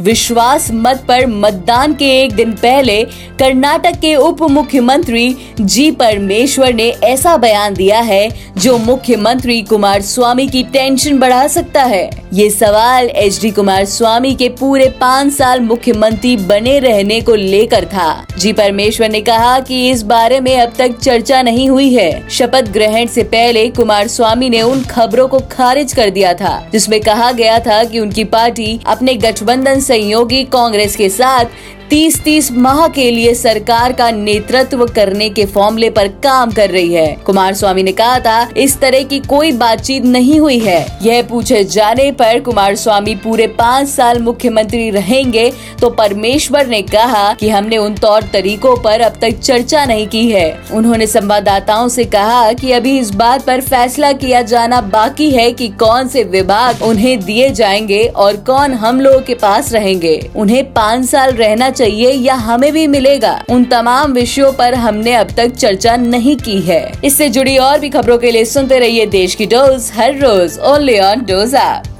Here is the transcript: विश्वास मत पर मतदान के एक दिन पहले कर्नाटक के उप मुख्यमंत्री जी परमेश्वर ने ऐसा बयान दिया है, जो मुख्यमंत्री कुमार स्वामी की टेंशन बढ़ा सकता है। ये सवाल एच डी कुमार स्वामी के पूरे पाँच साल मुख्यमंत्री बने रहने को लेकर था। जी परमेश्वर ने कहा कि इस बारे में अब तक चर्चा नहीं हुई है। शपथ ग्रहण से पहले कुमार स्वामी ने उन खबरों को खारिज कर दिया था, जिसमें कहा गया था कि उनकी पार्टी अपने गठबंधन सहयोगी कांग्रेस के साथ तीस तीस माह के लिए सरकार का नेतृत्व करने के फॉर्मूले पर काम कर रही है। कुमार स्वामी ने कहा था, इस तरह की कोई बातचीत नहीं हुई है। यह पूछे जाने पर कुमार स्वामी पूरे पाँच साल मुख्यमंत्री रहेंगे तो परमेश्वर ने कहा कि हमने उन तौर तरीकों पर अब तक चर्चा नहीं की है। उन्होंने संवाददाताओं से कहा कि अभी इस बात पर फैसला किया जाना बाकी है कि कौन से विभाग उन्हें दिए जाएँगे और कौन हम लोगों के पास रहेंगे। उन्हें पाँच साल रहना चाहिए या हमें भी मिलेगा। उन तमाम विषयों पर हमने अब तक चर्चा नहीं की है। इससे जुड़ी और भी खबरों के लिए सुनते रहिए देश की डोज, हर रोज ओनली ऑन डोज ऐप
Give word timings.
विश्वास 0.00 0.68
मत 0.74 1.04
पर 1.08 1.26
मतदान 1.26 1.94
के 1.94 2.08
एक 2.14 2.32
दिन 2.32 2.50
पहले 2.54 3.02
कर्नाटक 3.38 3.98
के 4.00 4.14
उप 4.16 4.42
मुख्यमंत्री 4.42 5.36
जी 5.60 5.90
परमेश्वर 5.90 6.74
ने 6.74 6.88
ऐसा 7.04 7.36
बयान 7.36 7.74
दिया 7.74 8.00
है, 8.00 8.28
जो 8.58 8.76
मुख्यमंत्री 8.78 9.60
कुमार 9.62 10.02
स्वामी 10.02 10.46
की 10.48 10.62
टेंशन 10.64 11.18
बढ़ा 11.18 11.46
सकता 11.46 11.82
है। 11.82 12.08
ये 12.32 12.48
सवाल 12.50 13.06
एच 13.06 13.40
डी 13.42 13.50
कुमार 13.50 13.84
स्वामी 13.84 14.34
के 14.34 14.48
पूरे 14.50 14.88
पाँच 15.00 15.32
साल 15.32 15.60
मुख्यमंत्री 15.60 16.36
बने 16.36 16.78
रहने 16.78 17.20
को 17.20 17.34
लेकर 17.34 17.84
था। 17.86 18.26
जी 18.38 18.52
परमेश्वर 18.52 19.08
ने 19.08 19.20
कहा 19.20 19.58
कि 19.60 19.88
इस 19.90 20.02
बारे 20.02 20.40
में 20.40 20.54
अब 20.56 20.72
तक 20.78 20.98
चर्चा 20.98 21.42
नहीं 21.42 21.68
हुई 21.68 21.92
है। 21.94 22.28
शपथ 22.30 22.70
ग्रहण 22.72 23.06
से 23.06 23.22
पहले 23.24 23.66
कुमार 23.70 24.08
स्वामी 24.08 24.50
ने 24.50 24.62
उन 24.62 24.84
खबरों 24.84 25.26
को 25.28 25.40
खारिज 25.52 25.92
कर 25.92 26.10
दिया 26.10 26.34
था, 26.34 26.68
जिसमें 26.72 27.00
कहा 27.00 27.32
गया 27.32 27.58
था 27.60 27.82
कि 27.84 28.00
उनकी 28.00 28.24
पार्टी 28.26 28.78
अपने 28.86 29.14
गठबंधन 29.16 29.80
सहयोगी 29.86 30.42
कांग्रेस 30.52 30.96
के 30.96 31.08
साथ 31.10 31.44
तीस 31.90 32.18
तीस 32.22 32.50
माह 32.52 32.86
के 32.88 33.10
लिए 33.10 33.32
सरकार 33.34 33.92
का 33.92 34.10
नेतृत्व 34.10 34.84
करने 34.86 35.28
के 35.30 35.44
फॉर्मूले 35.46 35.90
पर 35.90 36.08
काम 36.22 36.50
कर 36.52 36.70
रही 36.70 36.92
है। 36.94 37.06
कुमार 37.26 37.54
स्वामी 37.54 37.82
ने 37.82 37.92
कहा 37.92 38.18
था, 38.20 38.48
इस 38.56 38.78
तरह 38.80 39.02
की 39.02 39.18
कोई 39.20 39.52
बातचीत 39.52 40.04
नहीं 40.04 40.38
हुई 40.40 40.58
है। 40.58 40.86
यह 41.02 41.22
पूछे 41.22 41.62
जाने 41.64 42.10
पर 42.12 42.40
कुमार 42.40 42.74
स्वामी 42.76 43.14
पूरे 43.16 43.46
पाँच 43.58 43.88
साल 43.88 44.18
मुख्यमंत्री 44.22 44.88
रहेंगे 44.90 45.50
तो 45.80 45.90
परमेश्वर 45.90 46.66
ने 46.66 46.80
कहा 46.82 47.32
कि 47.34 47.48
हमने 47.48 47.76
उन 47.76 47.94
तौर 47.96 48.22
तरीकों 48.32 48.76
पर 48.76 49.00
अब 49.00 49.18
तक 49.22 49.38
चर्चा 49.40 49.84
नहीं 49.84 50.06
की 50.06 50.26
है। 50.30 50.50
उन्होंने 50.72 51.06
संवाददाताओं 51.06 51.88
से 51.88 52.04
कहा 52.06 52.52
कि 52.52 52.72
अभी 52.72 52.98
इस 52.98 53.10
बात 53.14 53.46
पर 53.46 53.60
फैसला 53.60 54.12
किया 54.14 54.42
जाना 54.44 54.80
बाकी 54.88 55.30
है 55.30 55.50
कि 55.52 55.68
कौन 55.78 56.08
से 56.08 56.24
विभाग 56.26 56.82
उन्हें 56.82 57.18
दिए 57.20 57.48
जाएँगे 57.52 58.04
और 58.06 58.36
कौन 58.46 58.74
हम 58.74 59.00
लोगों 59.00 59.20
के 59.20 59.34
पास 59.36 59.72
रहेंगे। 59.72 60.18
उन्हें 60.36 60.64
पाँच 60.72 61.04
साल 61.04 61.32
रहना 61.32 61.70
चाहिए 61.76 62.12
या 62.12 62.34
हमें 62.34 62.72
भी 62.72 62.86
मिलेगा। 62.86 63.40
उन 63.48 63.64
तमाम 63.70 64.12
विषयों 64.12 64.52
पर 64.52 64.74
हमने 64.76 65.14
अब 65.14 65.34
तक 65.36 65.54
चर्चा 65.54 65.96
नहीं 65.96 66.36
की 66.36 66.60
है। 66.62 66.82
इससे 67.04 67.28
जुड़ी 67.30 67.56
और 67.58 67.78
भी 67.80 67.90
खबरों 67.90 68.18
के 68.18 68.30
लिए 68.30 68.44
सुनते 68.46 68.78
रहिए 68.78 69.06
देश 69.08 69.34
की 69.34 69.46
डोज, 69.46 69.90
हर 69.94 70.18
रोज 70.18 70.58
ओनली 70.64 70.98
ऑन 71.00 71.24
डोज 71.24 71.54
ऐप 71.56 71.95